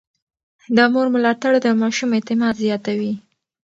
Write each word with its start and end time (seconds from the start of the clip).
د 0.75 0.77
مور 0.93 1.07
ملاتړ 1.15 1.53
د 1.61 1.67
ماشوم 1.81 2.09
اعتماد 2.17 2.53
زياتوي. 2.63 3.13